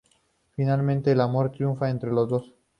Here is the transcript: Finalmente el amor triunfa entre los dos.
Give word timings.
Finalmente 0.55 1.11
el 1.11 1.21
amor 1.21 1.51
triunfa 1.51 1.91
entre 1.91 2.11
los 2.11 2.27
dos. 2.27 2.55